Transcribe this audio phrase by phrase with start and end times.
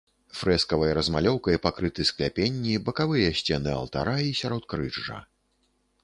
[0.37, 5.19] Фрэскавай размалёўкай пакрыты скляпенні, бакавыя сцены алтара і сяродкрыжжа.